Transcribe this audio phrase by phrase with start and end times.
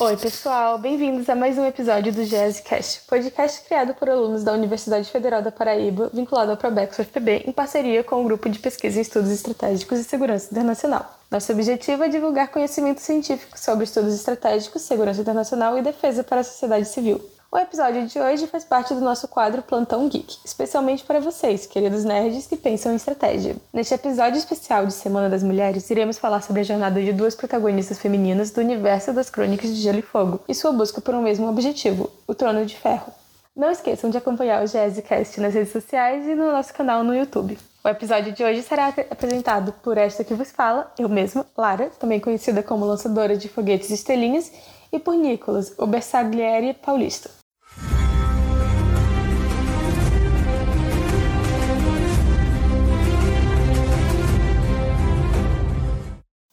[0.00, 5.10] Oi, pessoal, bem-vindos a mais um episódio do Jazzcast, podcast criado por alunos da Universidade
[5.10, 9.02] Federal da Paraíba, vinculado ao Probex UFPB, em parceria com o Grupo de Pesquisa em
[9.02, 11.18] Estudos Estratégicos e Segurança Internacional.
[11.30, 16.44] Nosso objetivo é divulgar conhecimento científico sobre estudos estratégicos, segurança internacional e defesa para a
[16.44, 17.37] sociedade civil.
[17.50, 22.04] O episódio de hoje faz parte do nosso quadro Plantão Geek, especialmente para vocês, queridos
[22.04, 23.56] nerds que pensam em estratégia.
[23.72, 27.98] Neste episódio especial de Semana das Mulheres, iremos falar sobre a jornada de duas protagonistas
[27.98, 31.48] femininas do universo das Crônicas de Gelo e Fogo e sua busca por um mesmo
[31.48, 33.10] objetivo, o Trono de Ferro.
[33.56, 37.58] Não esqueçam de acompanhar o Jazzcast nas redes sociais e no nosso canal no YouTube.
[37.82, 42.20] O episódio de hoje será apresentado por esta que vos fala, eu mesma, Lara, também
[42.20, 44.52] conhecida como lançadora de foguetes e estrelinhas,
[44.92, 47.37] e por Nicolas, o Bersaglieri paulista.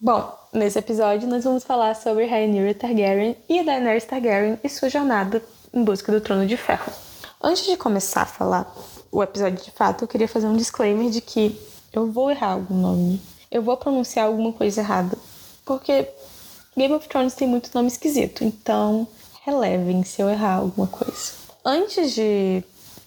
[0.05, 5.41] Bom, nesse episódio nós vamos falar sobre Rhaenyra Targaryen e Daenerys Targaryen e sua jornada
[5.73, 6.93] em busca do Trono de Ferro.
[7.41, 8.71] Antes de começar a falar
[9.11, 11.59] o episódio de fato, eu queria fazer um disclaimer de que
[11.91, 15.17] eu vou errar algum nome, eu vou pronunciar alguma coisa errada,
[15.65, 16.07] porque
[16.77, 19.07] Game of Thrones tem muito nome esquisito, então
[19.43, 21.31] relevem se eu errar alguma coisa.
[21.65, 22.63] Antes de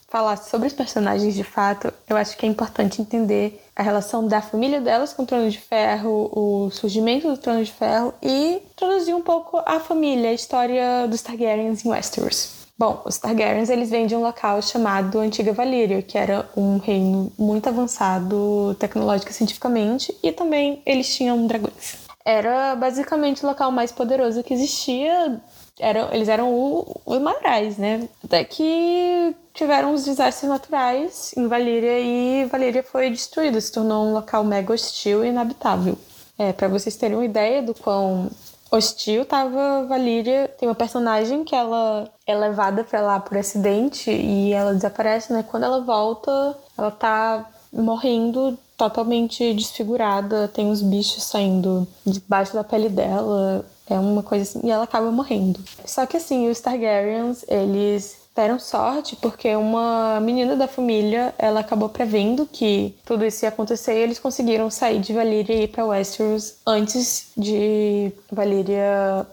[0.09, 4.43] falar sobre os personagens de fato, eu acho que é importante entender a relação da
[4.43, 9.15] família delas com o Trono de Ferro, o surgimento do Trono de Ferro e introduzir
[9.15, 12.67] um pouco a família, a história dos Targaryens em Westeros.
[12.77, 17.31] Bom, os Targaryens eles vêm de um local chamado Antiga Valyria, que era um reino
[17.39, 21.99] muito avançado tecnológico e cientificamente, e também eles tinham dragões.
[22.25, 25.41] Era basicamente o local mais poderoso que existia
[25.79, 28.09] eram, eles eram os Marais, né?
[28.25, 34.13] Até que tiveram os desastres naturais em Valíria e Valíria foi destruída, se tornou um
[34.13, 35.99] local mega hostil e inabitável.
[36.39, 38.31] É, para vocês terem uma ideia do quão
[38.71, 44.53] hostil tava Valíria, tem uma personagem que ela é levada para lá por acidente e
[44.53, 45.43] ela desaparece, né?
[45.43, 52.89] Quando ela volta, ela tá morrendo totalmente desfigurada, tem os bichos saindo debaixo da pele
[52.89, 53.67] dela.
[53.91, 55.59] É uma coisa assim, e ela acaba morrendo.
[55.85, 61.89] Só que assim, os Targaryens, eles deram sorte porque uma menina da família, ela acabou
[61.89, 65.85] prevendo que tudo isso ia acontecer e eles conseguiram sair de Valyria e ir para
[65.85, 69.27] Westeros antes de Valyria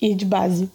[0.00, 0.70] ir de base.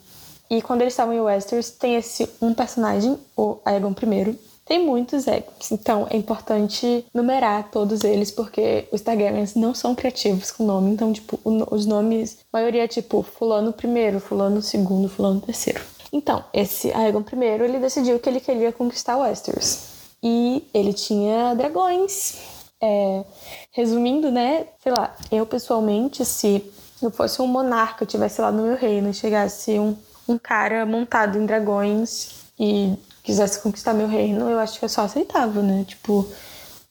[0.50, 5.26] E quando eles estavam em Westeros, tem esse um personagem, o Aegon I, tem muitos
[5.26, 10.90] egos, então é importante numerar todos eles, porque os Targaryens não são criativos com nome,
[10.90, 15.80] então, tipo, os nomes, a maioria é tipo fulano primeiro, fulano segundo, fulano terceiro.
[16.12, 19.98] Então, esse Aegon I, ele decidiu que ele queria conquistar Westeros.
[20.22, 22.36] E ele tinha dragões.
[22.80, 23.24] É,
[23.72, 26.64] resumindo, né, sei lá, eu pessoalmente, se
[27.02, 29.96] eu fosse um monarca, eu tivesse lá no meu reino, chegasse um,
[30.28, 35.02] um cara montado em dragões e quisesse conquistar meu reino, eu acho que eu só
[35.02, 35.84] aceitava, né?
[35.86, 36.26] Tipo,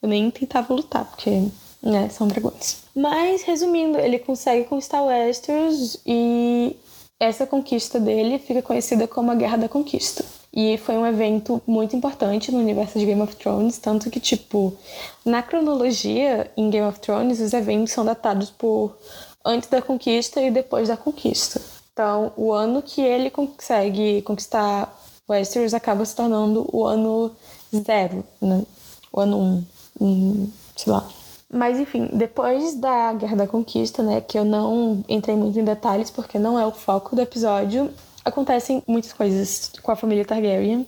[0.01, 1.47] eu nem tentava lutar, porque,
[1.81, 2.77] né, são dragões.
[2.95, 6.75] Mas, resumindo, ele consegue conquistar Westeros e
[7.19, 10.23] essa conquista dele fica conhecida como a Guerra da Conquista.
[10.53, 14.73] E foi um evento muito importante no universo de Game of Thrones, tanto que, tipo,
[15.25, 18.97] na cronologia em Game of Thrones, os eventos são datados por
[19.45, 21.61] antes da conquista e depois da conquista.
[21.93, 24.95] Então, o ano que ele consegue conquistar
[25.27, 27.35] Westeros acaba se tornando o ano
[27.75, 28.63] zero, né?
[29.11, 29.65] O ano um,
[29.99, 31.07] um, sei lá.
[31.51, 36.11] Mas enfim, depois da Guerra da Conquista, né, que eu não entrei muito em detalhes
[36.11, 37.89] porque não é o foco do episódio,
[38.23, 40.85] acontecem muitas coisas com a família Targaryen.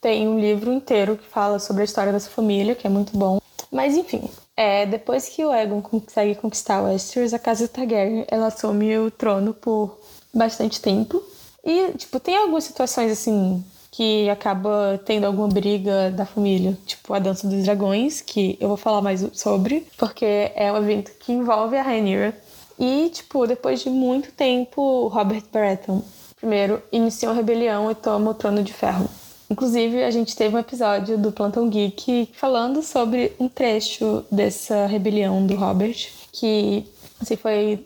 [0.00, 3.38] Tem um livro inteiro que fala sobre a história dessa família, que é muito bom.
[3.70, 8.98] Mas enfim, é, depois que o Aegon consegue conquistar Westeros, a casa Targaryen ela assume
[8.98, 9.98] o trono por
[10.34, 11.22] bastante tempo.
[11.64, 17.18] E, tipo, tem algumas situações assim que acaba tendo alguma briga da família, tipo a
[17.18, 21.76] Dança dos Dragões, que eu vou falar mais sobre, porque é um evento que envolve
[21.76, 22.36] a Rhaenyra.
[22.78, 26.00] E, tipo, depois de muito tempo, Robert Baratheon,
[26.36, 29.06] primeiro, inicia uma rebelião e toma o Trono de Ferro.
[29.50, 35.44] Inclusive, a gente teve um episódio do Plantão Geek falando sobre um trecho dessa rebelião
[35.44, 36.86] do Robert, que
[37.20, 37.84] assim, foi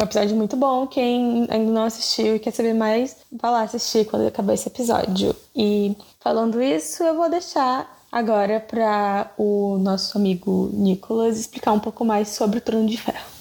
[0.00, 0.86] um episódio muito bom.
[0.86, 5.34] Quem ainda não assistiu e quer saber mais, vá lá assistir quando acabar esse episódio.
[5.54, 12.04] E falando isso, eu vou deixar agora para o nosso amigo Nicolas explicar um pouco
[12.04, 13.39] mais sobre o Trono de Ferro.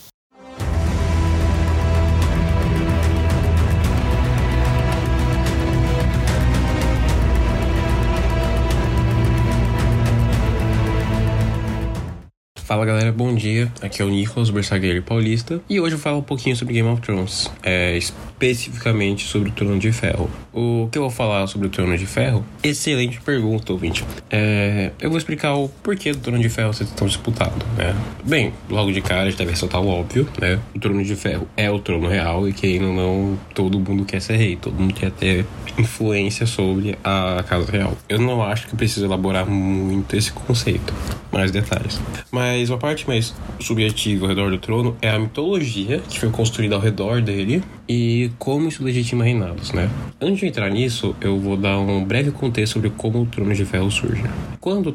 [12.69, 13.67] Fala galera, bom dia.
[13.81, 17.01] Aqui é o Nicolas Bersagueiro Paulista e hoje eu falo um pouquinho sobre Game of
[17.01, 17.97] Thrones, é,
[18.39, 20.29] especificamente sobre o Trono de Ferro.
[20.53, 22.43] O que eu vou falar sobre o Trono de Ferro?
[22.63, 24.05] Excelente pergunta, ouvinte.
[24.29, 27.93] É, eu vou explicar o porquê do Trono de Ferro ser tão disputado, né?
[28.23, 30.57] Bem, logo de cara a gente deve ressaltar o óbvio, né?
[30.73, 34.21] O Trono de Ferro é o trono real e quem não, não todo mundo quer
[34.21, 35.45] ser rei, todo mundo quer ter
[35.77, 37.97] influência sobre a Casa Real.
[38.07, 40.93] Eu não acho que precisa elaborar muito esse conceito,
[41.31, 41.99] mais detalhes.
[42.31, 46.75] Mas uma parte mais subjetiva ao redor do trono é a mitologia que foi construída
[46.75, 49.89] ao redor dele e como isso legitima reinados, né?
[50.21, 53.65] Antes de entrar nisso, eu vou dar um breve contexto sobre como o Trono de
[53.65, 54.21] Ferro surge.
[54.61, 54.91] Quando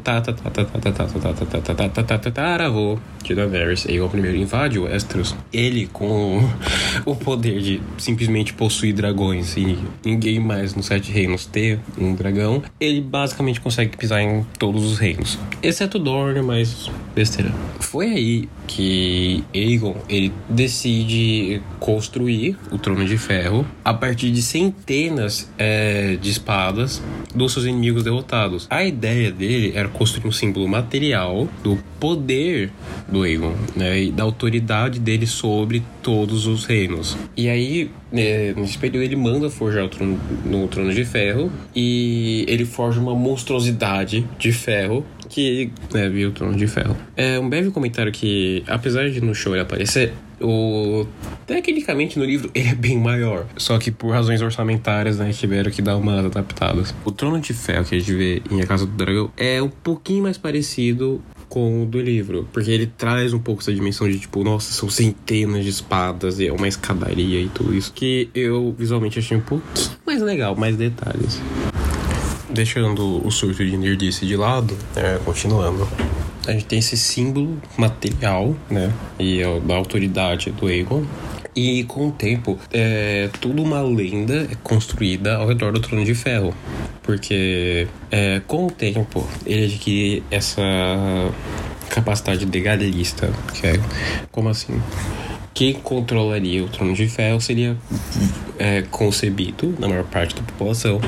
[1.96, 6.46] tataravô de Daenerys Aegon I invade Westeros, ele com
[7.06, 9.56] o poder de simplesmente possuir dragões
[10.04, 14.98] ninguém mais nos Sete Reinos ter um dragão, ele basicamente consegue pisar em todos os
[14.98, 17.50] reinos, exceto Dorne, mas besteira.
[17.80, 25.50] Foi aí que Aegon ele decide construir o Trono de Ferro a partir de centenas
[25.56, 27.02] é, de espadas
[27.34, 28.66] dos seus inimigos derrotados.
[28.68, 32.70] A ideia dele era construir um símbolo material do poder
[33.08, 37.16] do Aegon, né, e da autoridade dele sobre todos os reinos.
[37.36, 42.44] E aí, né, nesse período, ele manda forjar o trono, no Trono de Ferro e
[42.48, 46.96] ele forja uma monstruosidade de ferro que né, viu o Trono de Ferro.
[47.16, 50.12] É um breve comentário que, apesar de no show ele aparecer,
[50.44, 51.06] o...
[51.46, 55.82] Tecnicamente no livro ele é bem maior, só que por razões orçamentárias, né, tiveram que
[55.82, 56.94] dar umas adaptadas.
[57.04, 59.68] O Trono de Ferro que a gente vê em A Casa do Dragão é um
[59.68, 64.18] pouquinho mais parecido com o do livro, porque ele traz um pouco essa dimensão de
[64.18, 68.74] tipo, nossa, são centenas de espadas e é uma escadaria e tudo isso, que eu
[68.76, 71.40] visualmente achei um pouquinho mais legal, mais detalhes.
[72.50, 75.86] Deixando o surto de nerdice de lado, é, continuando.
[76.46, 78.92] A gente tem esse símbolo material, né?
[79.18, 81.04] E a, da autoridade do Aegon.
[81.56, 86.14] E com o tempo, é, toda uma lenda é construída ao redor do Trono de
[86.14, 86.52] Ferro.
[87.02, 90.62] Porque é, com o tempo, ele adquire essa
[91.88, 93.30] capacidade legalista.
[93.54, 93.80] Que é,
[94.32, 94.80] como assim?
[95.54, 97.76] quem controlaria o trono de ferro seria
[98.58, 101.00] é, concebido, na maior parte da população,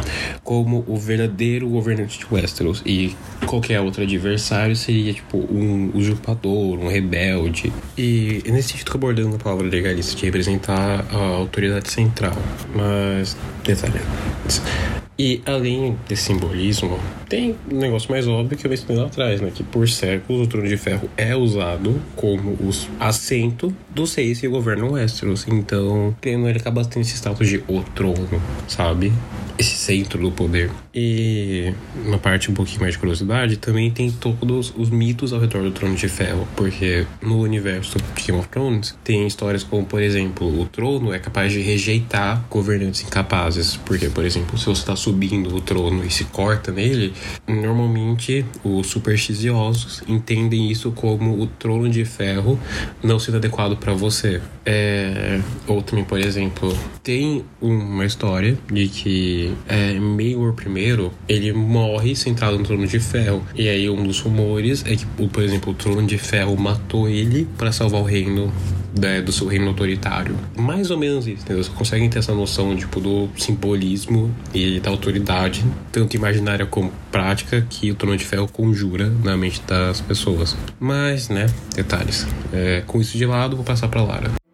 [0.43, 2.83] como o verdadeiro governante de Westeros.
[2.85, 3.15] E
[3.47, 7.73] qualquer outro adversário seria, tipo, um usurpador, um rebelde.
[7.97, 12.37] E nesse sentido, tô abordando a palavra legalista de representar a autoridade central.
[12.75, 14.01] Mas, detalhe.
[15.19, 19.51] E além desse simbolismo, tem um negócio mais óbvio que eu mencionei lá atrás, né?
[19.55, 22.71] Que por séculos o Trono de Ferro é usado como o
[23.01, 25.47] assento dos reis que governam Westeros.
[25.49, 29.11] Então, tendo ele acaba tendo esse status de o trono, sabe?
[29.59, 30.71] Esse centro do poder.
[30.95, 31.73] E
[32.05, 35.71] uma parte um pouquinho mais de curiosidade, também tem todos os mitos ao redor do
[35.71, 36.47] Trono de Ferro.
[36.55, 41.19] Porque no universo de Game of Thrones tem histórias como, por exemplo, o trono é
[41.19, 43.77] capaz de rejeitar governantes incapazes.
[43.79, 47.15] Porque, por exemplo, se você está subindo o trono e se corta nele,
[47.49, 52.61] normalmente os supersticiosos entendem isso como o trono de ferro
[53.03, 54.43] não sendo adequado para você.
[54.65, 55.39] É,
[55.69, 62.59] ou também, por exemplo, tem uma história de que é, Maegor I, ele morre sentado
[62.59, 63.47] no trono de ferro.
[63.55, 67.47] E aí um dos rumores é que, por exemplo, o trono de ferro matou ele
[67.57, 68.53] para salvar o reino
[68.99, 70.37] né, do seu reino autoritário.
[70.57, 71.63] Mais ou menos isso, entendeu?
[71.63, 77.67] Você consegue ter essa noção tipo, do simbolismo e da autoridade, tanto imaginária como prática,
[77.69, 80.57] que o Trono de Ferro conjura na mente das pessoas.
[80.79, 82.27] Mas, né, detalhes.
[82.53, 84.46] É, com isso de lado, vou passar para Lara.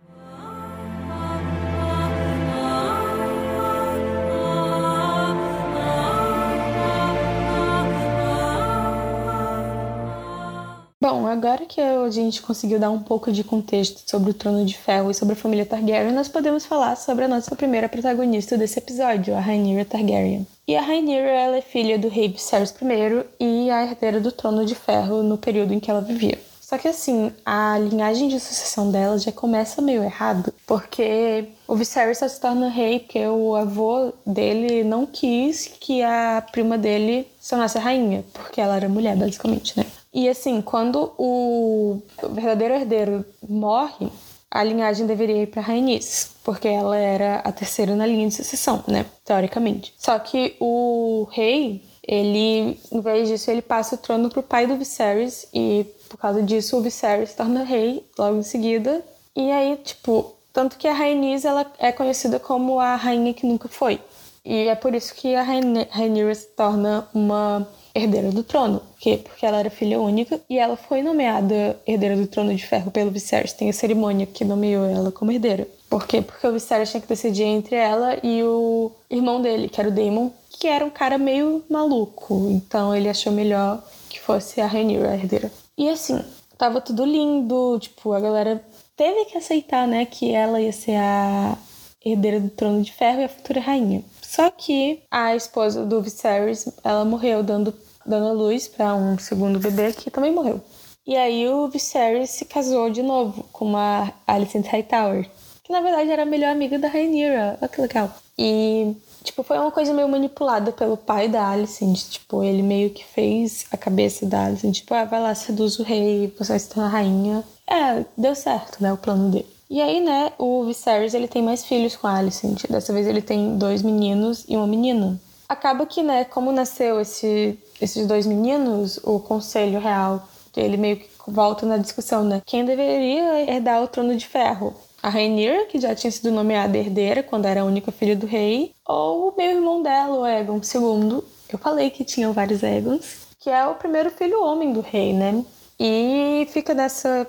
[11.03, 14.79] Bom, agora que a gente conseguiu dar um pouco de contexto sobre o Trono de
[14.79, 18.79] Ferro e sobre a família Targaryen, nós podemos falar sobre a nossa primeira protagonista desse
[18.79, 20.47] episódio, a Rhaenyra Targaryen.
[20.69, 24.65] E a Rhaenyra ela é filha do rei Viserys I e a herdeira do Trono
[24.65, 26.39] de Ferro no período em que ela vivia.
[26.61, 32.19] Só que assim, a linhagem de sucessão dela já começa meio errado, porque o Viserys
[32.19, 37.51] só se torna rei porque o avô dele não quis que a prima dele se
[37.51, 39.85] tornasse rainha, porque ela era mulher, basicamente, né?
[40.13, 44.09] E assim, quando o verdadeiro herdeiro morre,
[44.51, 48.85] a linhagem deveria ir para Rhaenys, porque ela era a terceira na linha de sucessão,
[48.87, 49.95] né, teoricamente.
[49.97, 54.77] Só que o rei, ele, em vez disso, ele passa o trono pro pai do
[54.77, 59.03] Viserys e por causa disso o Viserys se torna rei logo em seguida.
[59.35, 63.69] E aí, tipo, tanto que a Rhaenys ela é conhecida como a rainha que nunca
[63.69, 63.99] foi.
[64.45, 68.81] E é por isso que a Rhaenyra se torna uma herdeira do trono.
[68.81, 69.21] Por quê?
[69.23, 73.11] Porque ela era filha única e ela foi nomeada herdeira do trono de ferro pelo
[73.11, 73.53] Viserys.
[73.53, 75.67] Tem a cerimônia que nomeou ela como herdeira.
[75.89, 76.23] Por quê?
[76.23, 79.93] Porque o Viserys tinha que decidir entre ela e o irmão dele, que era o
[79.93, 82.49] Daemon, que era um cara meio maluco.
[82.51, 85.51] Então ele achou melhor que fosse a Rhaenyra, a herdeira.
[85.77, 86.23] E assim,
[86.57, 88.65] tava tudo lindo, tipo, a galera
[88.97, 91.57] teve que aceitar, né, que ela ia ser a
[92.05, 94.03] herdeira do trono de ferro e a futura rainha.
[94.35, 97.75] Só que a esposa do Viserys, ela morreu dando,
[98.07, 100.59] dando a luz para um segundo bebê que também morreu.
[101.07, 105.29] E aí o Viserys se casou de novo com uma Alicent Hightower,
[105.63, 107.59] que na verdade era a melhor amiga da Rhaenyra.
[107.61, 108.11] Olha que legal.
[108.39, 112.09] E Tipo, foi uma coisa meio manipulada pelo pai da Alicent.
[112.09, 114.77] Tipo, ele meio que fez a cabeça da Alicent.
[114.77, 117.45] Tipo, ah, vai lá, seduz o rei, você vai se tornar rainha.
[117.69, 119.47] É, deu certo, né, o plano dele.
[119.73, 122.67] E aí, né, o Viserys, ele tem mais filhos com a Alicent.
[122.69, 125.19] Dessa vez ele tem dois meninos e uma menina.
[125.49, 131.09] Acaba que, né, como nasceu esse, esses dois meninos, o Conselho Real, ele meio que
[131.27, 132.43] volta na discussão, né?
[132.45, 134.75] Quem deveria herdar o trono de ferro?
[135.03, 138.73] a Rainier, que já tinha sido nomeada herdeira quando era a única filha do rei,
[138.87, 141.25] ou o meu irmão dela, o Egon II.
[141.49, 145.43] Eu falei que tinham vários Egons, que é o primeiro filho homem do rei, né?
[145.81, 147.27] E fica nessa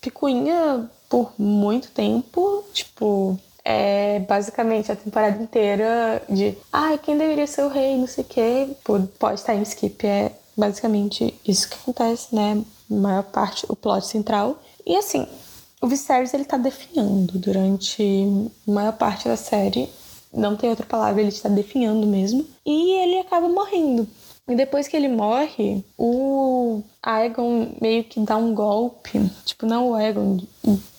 [0.00, 7.46] picuinha por muito tempo, tipo, é basicamente a temporada inteira de ai, ah, quem deveria
[7.46, 10.06] ser o rei, não sei o quê, por pós-time skip.
[10.06, 12.64] É basicamente isso que acontece, né?
[12.88, 14.58] Maior parte, o plot central.
[14.86, 15.26] E assim,
[15.82, 18.02] o Viserys ele tá definhando durante
[18.66, 19.90] a maior parte da série.
[20.32, 22.46] Não tem outra palavra, ele está definhando mesmo.
[22.64, 24.08] E ele acaba morrendo.
[24.48, 29.30] E depois que ele morre, o Aegon meio que dá um golpe.
[29.44, 30.38] Tipo, não o Aegon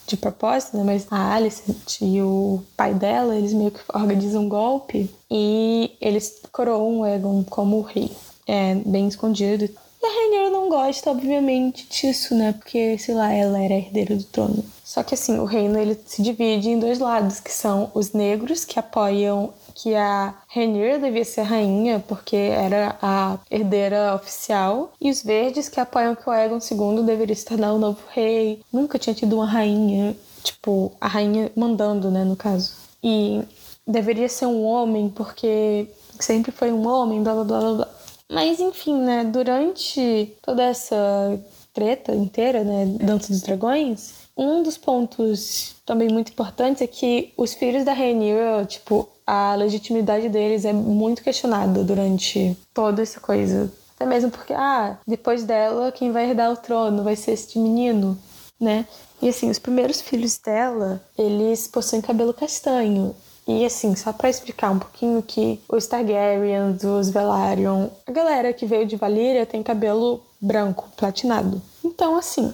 [0.07, 0.83] de propósito, né?
[0.83, 5.09] Mas a Alicent e o pai dela, eles meio que organizam um golpe.
[5.29, 8.11] E eles coroam o Aegon como rei.
[8.47, 9.65] É, bem escondido.
[9.65, 12.53] E a Rainha não gosta, obviamente, disso, né?
[12.53, 14.63] Porque, sei lá, ela era herdeira do trono.
[14.83, 18.65] Só que assim, o reino ele se divide em dois lados, que são os negros
[18.65, 25.23] que apoiam que a Rhaenyra devia ser rainha porque era a herdeira oficial e os
[25.23, 28.61] verdes que apoiam que o Aegon II deveria se tornar o novo rei.
[28.71, 32.73] Nunca tinha tido uma rainha, tipo, a rainha mandando, né, no caso.
[33.03, 33.41] E
[33.85, 35.87] deveria ser um homem porque
[36.19, 37.87] sempre foi um homem, blá blá blá blá.
[38.31, 41.39] Mas enfim, né, durante toda essa
[41.73, 47.53] treta inteira, né, Dança dos Dragões, um dos pontos também muito importantes é que os
[47.53, 53.71] filhos da Rhaenyra, tipo, a legitimidade deles é muito questionada durante toda essa coisa.
[53.95, 58.17] Até mesmo porque, ah, depois dela, quem vai herdar o trono vai ser este menino,
[58.59, 58.85] né?
[59.21, 63.15] E assim, os primeiros filhos dela, eles possuem cabelo castanho.
[63.47, 68.65] E assim, só para explicar um pouquinho que os Targaryens, os Velaryon, a galera que
[68.65, 71.61] veio de Valyria tem cabelo branco, platinado.
[71.83, 72.53] Então, assim,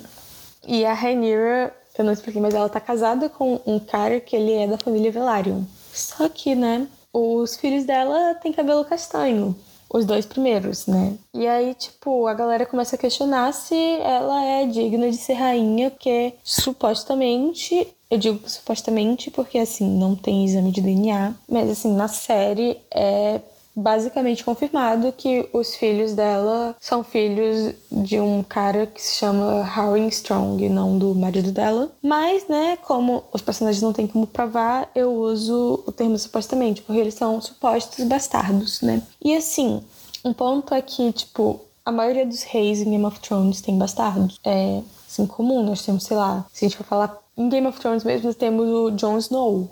[0.69, 4.53] e a Rhaenyra, eu não expliquei, mas ela tá casada com um cara que ele
[4.53, 5.63] é da família Velaryon.
[5.91, 9.55] Só que, né, os filhos dela têm cabelo castanho.
[9.91, 11.15] Os dois primeiros, né?
[11.33, 15.89] E aí, tipo, a galera começa a questionar se ela é digna de ser rainha,
[15.89, 22.07] porque supostamente eu digo supostamente porque, assim, não tem exame de DNA, mas, assim, na
[22.07, 23.39] série é
[23.81, 30.07] basicamente confirmado que os filhos dela são filhos de um cara que se chama Harry
[30.09, 31.89] Strong, não do marido dela.
[32.03, 36.99] Mas, né, como os personagens não têm como provar, eu uso o termo supostamente, porque
[36.99, 39.01] eles são supostos bastardos, né?
[39.23, 39.81] E assim,
[40.23, 44.39] um ponto é que, tipo, a maioria dos reis em Game of Thrones tem bastardos.
[44.43, 47.79] É assim comum, nós temos, sei lá, se a gente for falar em Game of
[47.79, 49.69] Thrones mesmo, nós temos o Jon Snow,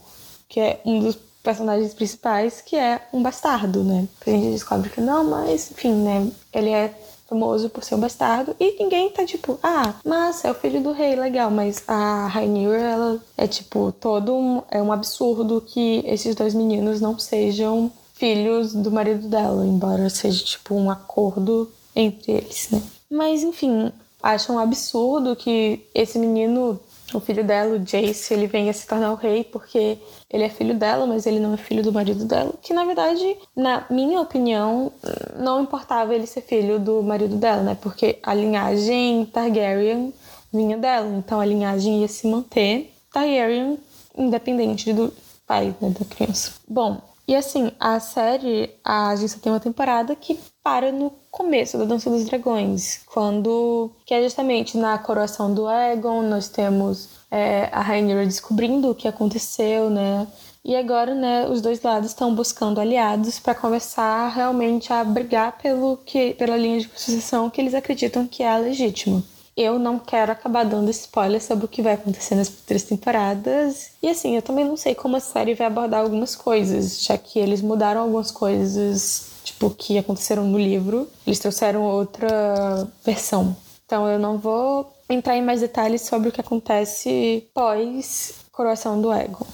[0.47, 4.07] que é um dos personagens principais, que é um bastardo, né?
[4.25, 6.29] A gente descobre que não, mas enfim, né?
[6.53, 6.93] Ele é
[7.27, 10.93] famoso por ser um bastardo e ninguém tá tipo, ah, massa, é o filho do
[10.93, 16.35] rei, legal, mas a Rhaenyra, ela é tipo todo um, é um absurdo que esses
[16.35, 22.69] dois meninos não sejam filhos do marido dela, embora seja tipo um acordo entre eles,
[22.71, 22.81] né?
[23.09, 23.91] Mas enfim,
[24.23, 26.79] acho um absurdo que esse menino
[27.13, 29.97] o filho dela, o Jace, ele venha se tornar o rei porque
[30.29, 32.53] ele é filho dela, mas ele não é filho do marido dela.
[32.61, 34.91] Que na verdade, na minha opinião,
[35.37, 37.77] não importava ele ser filho do marido dela, né?
[37.81, 40.13] Porque a linhagem Targaryen
[40.51, 43.77] vinha dela, então a linhagem ia se manter Targaryen
[44.17, 45.13] independente do
[45.45, 46.53] pai né, da criança.
[46.67, 51.83] Bom, e assim, a série, a gente tem uma temporada que para no começo da
[51.83, 57.81] Dança dos Dragões, quando que é justamente na coroação do Aegon, nós temos é, a
[57.81, 60.25] Rhaenyra descobrindo o que aconteceu, né?
[60.63, 65.97] E agora, né, os dois lados estão buscando aliados para começar realmente a brigar pelo
[66.05, 69.23] que, pela linha de sucessão que eles acreditam que é legítima.
[69.57, 73.89] Eu não quero acabar dando spoiler sobre o que vai acontecer nas três temporadas.
[74.03, 77.39] E assim, eu também não sei como a série vai abordar algumas coisas, já que
[77.39, 81.09] eles mudaram algumas coisas, tipo, que aconteceram no livro.
[81.25, 83.57] Eles trouxeram outra versão.
[83.83, 89.11] Então eu não vou entrar em mais detalhes sobre o que acontece pós Coroação do
[89.11, 89.47] Ego.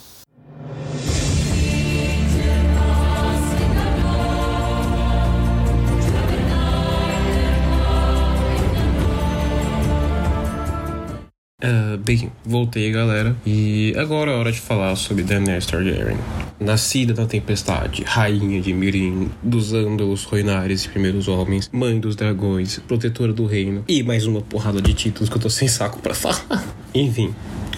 [12.04, 16.18] Bem, voltei galera, e agora é hora de falar sobre Daenerys Targaryen.
[16.60, 22.78] Nascida da tempestade, rainha de Mirim, dos Andals, Roinares e Primeiros Homens, mãe dos dragões,
[22.86, 26.12] protetora do reino, e mais uma porrada de títulos que eu tô sem saco para
[26.14, 26.62] falar.
[26.94, 27.34] Enfim,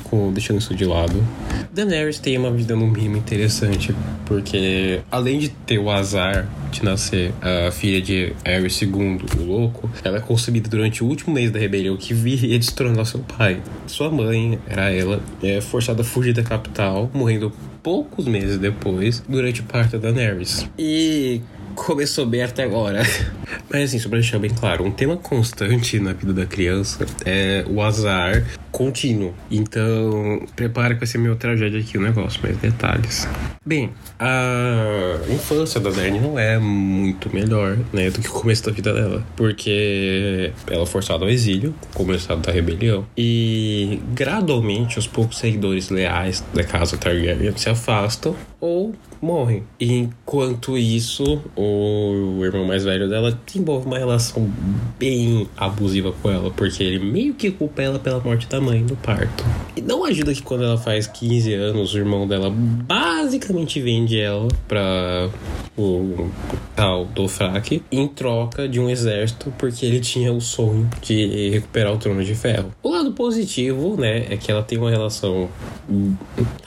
[0.08, 1.14] com, deixando isso de lado.
[1.72, 3.94] Daenerys tem uma vida no mínimo interessante,
[4.24, 9.90] porque além de ter o azar de nascer a filha de Aerys II, o louco,
[10.04, 13.60] ela é concebida durante o último mês da rebelião que viria destronar seu pai.
[13.86, 19.60] Sua mãe, era ela, é forçada a fugir da capital, morrendo poucos meses depois, durante
[19.60, 20.68] o parto da Daenerys.
[20.78, 21.40] E
[21.76, 23.02] começou bem até agora.
[23.70, 27.64] Mas assim, só pra deixar bem claro, um tema constante na vida da criança é
[27.68, 28.42] o azar
[28.72, 29.34] contínuo.
[29.50, 33.28] Então, prepara que vai ser meio tragédia aqui o negócio, mais detalhes.
[33.64, 38.72] Bem, a infância da Dani não é muito melhor, né, do que o começo da
[38.72, 39.24] vida dela.
[39.34, 43.06] Porque ela é forçada ao exílio, começado da rebelião.
[43.16, 49.62] E gradualmente, os poucos seguidores leais da casa Targaryen se afastam ou morrem.
[49.80, 54.50] Enquanto isso, o irmão mais velho dela desenvolve uma relação
[54.98, 58.96] bem abusiva com ela, porque ele meio que culpa ela pela morte da mãe no
[58.96, 59.44] parto.
[59.76, 64.48] E não ajuda que quando ela faz 15 anos, o irmão dela basicamente vende ela
[64.66, 65.28] pra
[65.76, 66.30] o
[66.74, 71.98] tal Dofrak em troca de um exército, porque ele tinha o sonho de recuperar o
[71.98, 72.72] trono de ferro.
[72.82, 75.48] O lado positivo, né, é que ela tem uma relação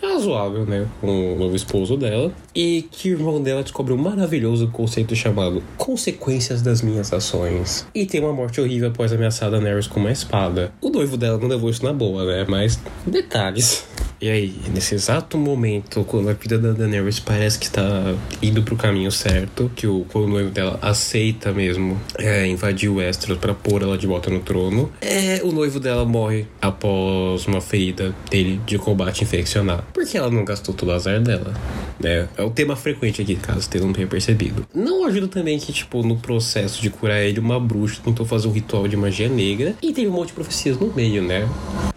[0.02, 4.68] razoável, né, com o novo esposo dela, e que o irmão dela descobre um maravilhoso
[4.70, 7.88] conceito chamado consequências das minhas ações.
[7.94, 10.72] E tem uma morte horrível após ameaçar Daenerys com uma espada.
[10.82, 13.89] O noivo dela não levou isso na boa, né, mas detalhes.
[14.22, 18.76] E aí, nesse exato momento, quando a vida da Daenerys parece que está indo pro
[18.76, 23.98] caminho certo, que o, noivo dela aceita mesmo é, invadir o Westeros para pôr ela
[23.98, 29.24] de volta no trono, é, o noivo dela morre após uma ferida dele de combate
[29.24, 29.84] infeccionado.
[29.94, 31.54] Porque ela não gastou todo o azar dela.
[31.98, 32.28] Né?
[32.38, 34.68] É o tema frequente aqui, caso você não tenha percebido.
[34.74, 38.52] Não ajuda também que, tipo, no processo de curar ele, uma bruxa tentou fazer um
[38.52, 41.48] ritual de magia negra e teve um monte de profecias no meio, né?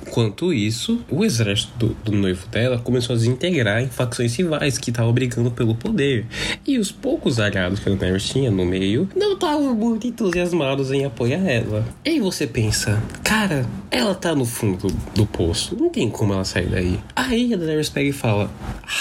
[0.06, 4.90] Enquanto isso, o exército do, do, noivo dela começou a desintegrar em facções rivais que
[4.90, 6.26] estavam brigando pelo poder.
[6.66, 11.04] E os poucos aliados que a Daenerys tinha no meio não estavam muito entusiasmados em
[11.04, 11.86] apoiar ela.
[12.04, 16.32] E aí você pensa, cara, ela tá no fundo do, do poço, não tem como
[16.32, 16.98] ela sair daí.
[17.14, 18.50] Aí a Daenerys pega e fala,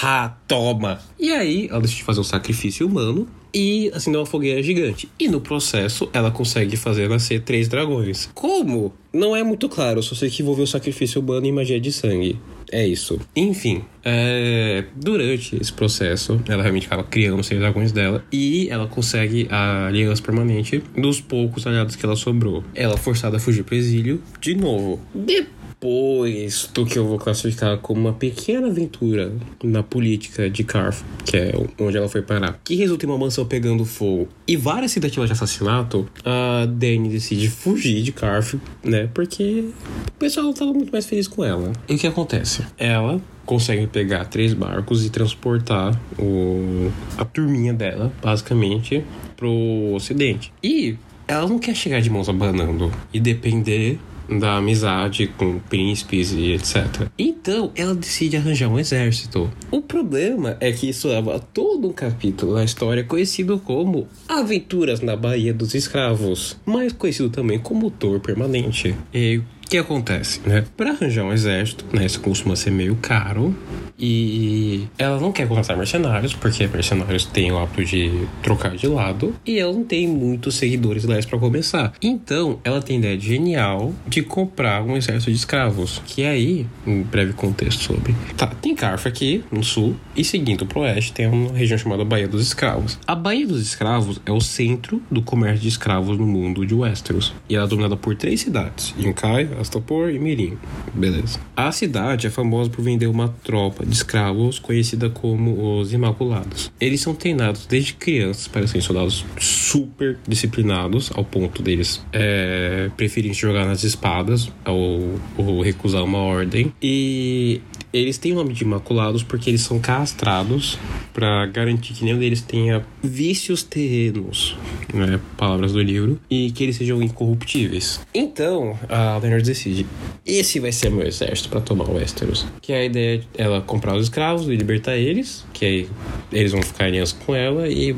[0.02, 0.98] ha, toma.
[1.18, 5.08] E aí ela decide fazer um sacrifício humano e acender uma fogueira gigante.
[5.18, 8.28] E no processo, ela consegue fazer nascer três dragões.
[8.34, 8.92] Como?
[9.12, 12.38] Não é muito claro, só sei que envolveu sacrifício humano e magia de sangue.
[12.72, 13.20] É isso.
[13.36, 14.84] Enfim, é...
[14.96, 19.86] durante esse processo, ela realmente acaba criando os seis dragões dela e ela consegue a
[19.86, 22.64] aliança permanente dos poucos aliados que ela sobrou.
[22.74, 24.98] Ela é forçada a fugir pro exílio de novo.
[25.14, 29.32] Depois depois do que eu vou classificar como uma pequena aventura
[29.64, 33.44] na política de Carf, que é onde ela foi parar, que resulta em uma mansão
[33.44, 39.08] pegando fogo e várias tentativas de assassinato, a Dany decide fugir de Carf, né?
[39.12, 39.64] Porque
[40.06, 41.72] o pessoal estava muito mais feliz com ela.
[41.88, 42.64] E o que acontece?
[42.78, 49.04] Ela consegue pegar três barcos e transportar o, a turminha dela, basicamente,
[49.36, 50.52] pro ocidente.
[50.62, 53.98] E ela não quer chegar de mãos abanando e depender
[54.38, 57.08] da amizade com príncipes e etc.
[57.18, 59.50] Então ela decide arranjar um exército.
[59.70, 65.00] O problema é que isso leva a todo um capítulo na história conhecido como Aventuras
[65.00, 68.94] na Baía dos Escravos, mais conhecido também como Tor Permanente.
[69.12, 69.40] E
[69.72, 70.62] que acontece, né?
[70.76, 72.04] Para arranjar um exército, né?
[72.04, 73.56] Isso costuma ser meio caro.
[73.98, 79.34] E ela não quer contratar mercenários, porque mercenários têm o hábito de trocar de lado.
[79.46, 81.92] E ela não tem muitos seguidores leais para começar.
[82.02, 86.02] Então, ela tem a ideia genial de comprar um exército de escravos.
[86.04, 88.14] Que aí, um breve contexto sobre.
[88.36, 89.96] Tá, tem Carfa aqui, no sul.
[90.14, 92.98] E seguindo pro oeste, tem uma região chamada Baía dos Escravos.
[93.06, 97.32] A Baía dos Escravos é o centro do comércio de escravos no mundo de Westeros.
[97.48, 100.58] E ela é dominada por três cidades: Yunkai, Astapor e Mirim.
[100.92, 101.40] Beleza.
[101.56, 106.70] A cidade é famosa por vender uma tropa de escravos conhecida como os Imaculados.
[106.80, 113.34] Eles são treinados desde crianças para serem soldados super disciplinados, ao ponto deles é, preferirem
[113.34, 116.72] jogar nas espadas ou, ou recusar uma ordem.
[116.82, 117.60] E
[117.92, 120.78] eles têm o nome de Imaculados porque eles são castrados
[121.12, 124.56] para garantir que nenhum deles tenha vícios terrenos,
[124.92, 128.00] né, palavras do livro, e que eles sejam incorruptíveis.
[128.14, 129.86] Então, a Daenerys decide:
[130.24, 132.46] esse vai ser meu exército para tomar o Westeros.
[132.60, 135.88] Que a ideia é ela comprar os escravos e libertar eles, que aí
[136.32, 137.94] eles vão ficar aliança com ela e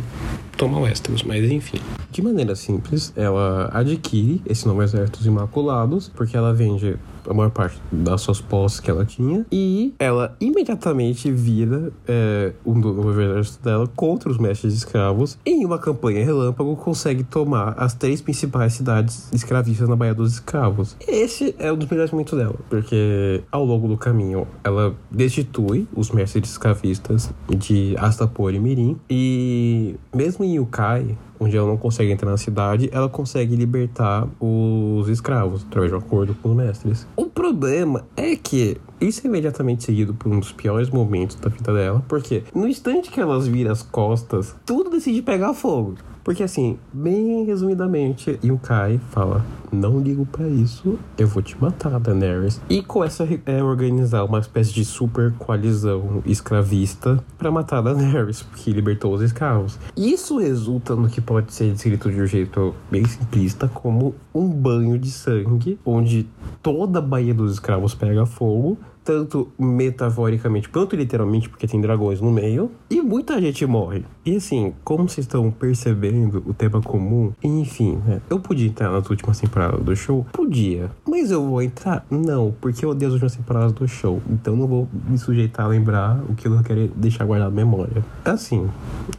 [0.56, 1.78] tomar Westeros, mas enfim.
[2.10, 6.96] De maneira simples, ela adquire esse novo exército Imaculados, porque ela vende
[7.28, 9.44] a maior parte das suas posses que ela tinha.
[9.50, 15.38] E ela imediatamente vira é, um novo exército dela contra os mestres de escravos.
[15.44, 20.34] E em uma campanha relâmpago consegue tomar as três principais cidades escravistas na Baía dos
[20.34, 20.96] Escravos.
[21.06, 26.10] Esse é um dos melhores momentos dela, porque ao longo do caminho ela destitui os
[26.10, 28.96] mestres escravistas de Astapor e Mirim.
[29.08, 35.08] E mesmo em Yukai, onde ela não consegue entrar na cidade, ela consegue libertar os
[35.08, 37.06] escravos através de um acordo com os mestres.
[37.16, 41.72] O problema é que isso é imediatamente seguido por um dos piores momentos da vida
[41.72, 45.94] dela, porque no instante que elas viram as costas, tudo decide pegar fogo.
[46.24, 52.60] Porque assim, bem resumidamente, Yukai fala: Não ligo para isso, eu vou te matar, Daenerys.
[52.70, 58.70] E começa a é, organizar uma espécie de super coalizão escravista para matar Daenerys, porque
[58.70, 59.76] libertou os escravos.
[59.96, 64.96] Isso resulta no que pode ser descrito de um jeito bem simplista como um banho
[64.96, 66.28] de sangue, onde
[66.62, 72.32] toda a Baía dos Escravos pega fogo tanto metaforicamente quanto literalmente, porque tem dragões no
[72.32, 74.02] meio, e muita gente morre.
[74.26, 78.22] E assim, como vocês estão percebendo o tema comum, enfim, né?
[78.30, 80.26] eu podia entrar nas últimas temporadas do show?
[80.32, 80.90] Podia.
[81.06, 82.06] Mas eu vou entrar?
[82.10, 84.22] Não, porque eu odeio as últimas temporadas do show.
[84.30, 88.02] Então não vou me sujeitar a lembrar o que eu quero deixar guardado na memória.
[88.24, 88.66] Assim,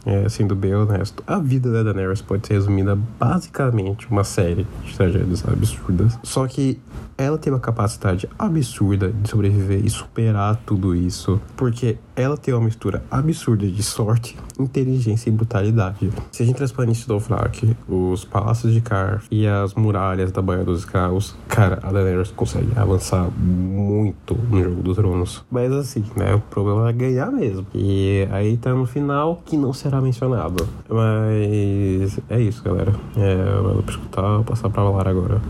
[0.04, 4.96] é, sendo bem honesto, a vida da Daenerys pode ser resumida basicamente uma série de
[4.96, 6.18] tragédias absurdas.
[6.24, 6.80] Só que
[7.16, 12.64] ela tem uma capacidade absurda de sobreviver e superar tudo isso, porque ela tem uma
[12.64, 14.95] mistura absurda de sorte, inteligência
[15.26, 16.10] e brutalidade.
[16.32, 20.42] Se a gente transpõe isso do Dothraki, os palácios de Car e as muralhas da
[20.42, 25.44] Baía dos Escravos, cara, a Daenerys consegue avançar muito no Jogo dos Tronos.
[25.50, 27.66] Mas assim, né, o problema é ganhar mesmo.
[27.74, 30.66] E aí tá no final que não será mencionado.
[30.88, 32.92] Mas é isso, galera.
[33.16, 35.40] É, eu vou escutar, vou passar pra falar agora.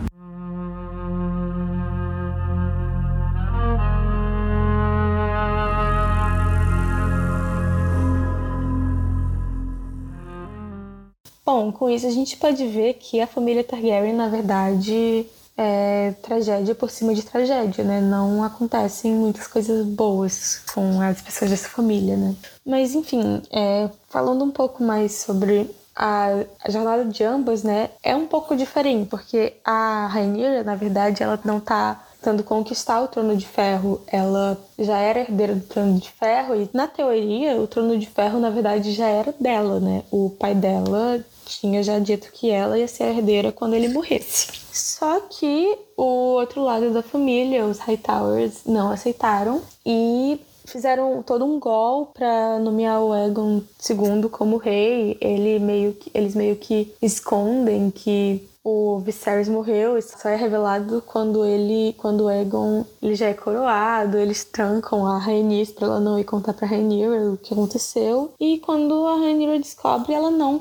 [11.77, 16.91] Com isso a gente pode ver que a família Targaryen, na verdade, é tragédia por
[16.91, 18.01] cima de tragédia, né?
[18.01, 22.35] Não acontecem muitas coisas boas com as pessoas dessa família, né?
[22.65, 26.29] Mas, enfim, é, falando um pouco mais sobre a,
[26.62, 31.41] a, jornada de ambas, né, é um pouco diferente, porque a Rainha, na verdade, ela
[31.43, 36.11] não tá tentando conquistar o Trono de Ferro, ela já era herdeira do Trono de
[36.11, 40.03] Ferro e na teoria o Trono de Ferro na verdade já era dela, né?
[40.11, 44.49] O pai dela tinha já dito que ela ia ser herdeira quando ele morresse.
[44.73, 51.59] Só que o outro lado da família, os Hightowers, não aceitaram e fizeram todo um
[51.59, 55.17] gol para nomear o Egon II como rei.
[55.21, 61.00] Ele meio que, eles meio que escondem que o Viserys morreu, isso só é revelado
[61.07, 66.00] quando ele, quando o Aegon ele já é coroado, eles trancam a Rhaenys para ela
[66.00, 70.61] não ir contar para Rhaenyra o que aconteceu, e quando a Rhaenyra descobre, ela não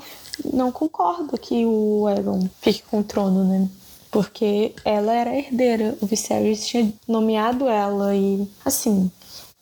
[0.53, 3.67] não concorda que o Aegon fique com o trono, né?
[4.11, 9.09] Porque ela era herdeira, o Viserys tinha nomeado ela e assim,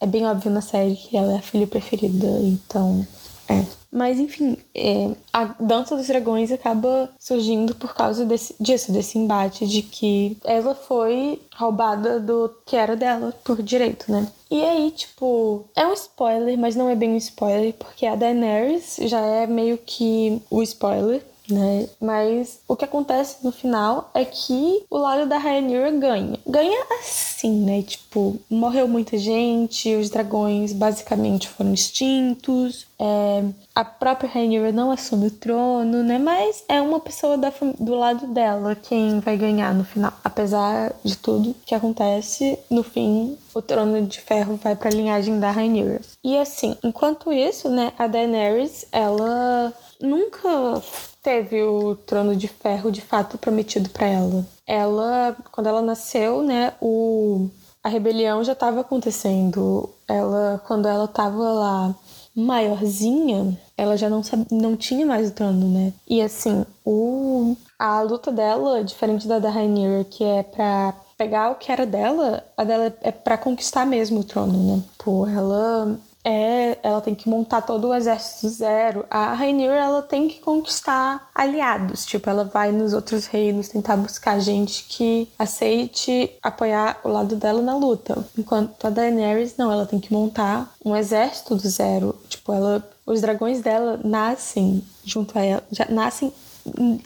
[0.02, 3.08] é bem óbvio na série que ela é a filha preferida, então
[3.48, 3.83] é.
[3.94, 9.68] Mas enfim, é, a Dança dos Dragões acaba surgindo por causa desse, disso, desse embate
[9.68, 14.28] de que ela foi roubada do que era dela por direito, né?
[14.50, 18.98] E aí, tipo, é um spoiler, mas não é bem um spoiler, porque a Daenerys
[19.04, 21.88] já é meio que o spoiler né?
[22.00, 26.40] Mas o que acontece no final é que o lado da Rhaenyra ganha.
[26.48, 27.82] Ganha assim, né?
[27.82, 33.44] Tipo, morreu muita gente, os dragões basicamente foram extintos, é,
[33.76, 36.18] a própria Rhaenyra não assume o trono, né?
[36.18, 40.14] Mas é uma pessoa da, do lado dela quem vai ganhar no final.
[40.24, 45.40] Apesar de tudo que acontece, no fim, o trono de ferro vai para a linhagem
[45.40, 46.02] da Rhaenyra.
[46.24, 50.82] E assim, enquanto isso, né, a Daenerys, ela nunca
[51.24, 54.46] teve o trono de ferro de fato prometido para ela.
[54.68, 57.50] Ela, quando ela nasceu, né, o
[57.82, 59.90] a rebelião já estava acontecendo.
[60.08, 61.96] Ela, quando ela estava lá
[62.36, 65.94] maiorzinha, ela já não sabe, não tinha mais o trono, né?
[66.08, 71.56] E assim, o a luta dela, diferente da da Rainier, que é para pegar o
[71.56, 74.84] que era dela, a dela é para conquistar mesmo o trono, né?
[74.98, 79.06] Pô, ela é, ela tem que montar todo o exército zero.
[79.10, 82.06] A Rainier, ela tem que conquistar aliados.
[82.06, 87.62] Tipo, ela vai nos outros reinos tentar buscar gente que aceite apoiar o lado dela
[87.62, 88.26] na luta.
[88.38, 92.16] Enquanto a Daenerys, não, ela tem que montar um exército do zero.
[92.30, 96.32] Tipo, ela, os dragões dela nascem junto a ela, já nascem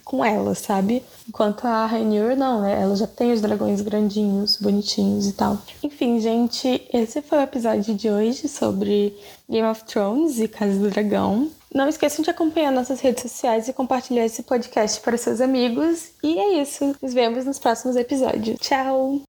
[0.04, 1.04] com ela, sabe?
[1.28, 2.82] Enquanto a Rainier, não, né?
[2.82, 5.58] Ela já tem os dragões grandinhos, bonitinhos e tal.
[5.84, 9.18] Enfim, gente, esse foi o episódio de hoje sobre
[9.50, 11.50] Game of Thrones e Casa do Dragão.
[11.74, 16.12] Não esqueçam de acompanhar nossas redes sociais e compartilhar esse podcast para seus amigos.
[16.24, 16.96] E é isso.
[17.02, 18.58] Nos vemos nos próximos episódios.
[18.60, 19.22] Tchau!